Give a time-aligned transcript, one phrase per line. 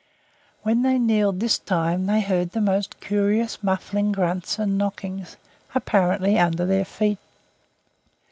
[0.63, 5.37] When they kneeled this time they heard the most curious muffled grunts and knockings,
[5.75, 7.19] apparently under their feet.